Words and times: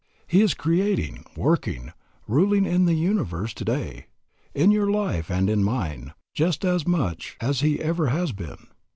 He 0.25 0.41
is 0.41 0.55
creating, 0.55 1.25
working, 1.37 1.93
ruling 2.27 2.65
in 2.65 2.85
the 2.85 2.95
universe 2.95 3.53
today, 3.53 4.07
in 4.55 4.71
your 4.71 4.89
life 4.89 5.29
and 5.29 5.47
in 5.47 5.63
mine, 5.63 6.13
just 6.33 6.65
as 6.65 6.87
much 6.87 7.37
as 7.39 7.59
He 7.59 7.79
ever 7.79 8.07
has 8.07 8.31
been. 8.31 8.65